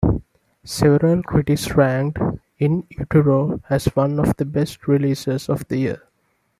Several 0.63 1.21
critics 1.21 1.75
ranked 1.75 2.17
"In 2.57 2.87
Utero" 2.89 3.61
as 3.69 3.85
one 3.85 4.19
of 4.19 4.35
the 4.37 4.45
best 4.45 4.87
releases 4.87 5.47
of 5.47 5.67
the 5.67 5.77
year. 5.77 6.01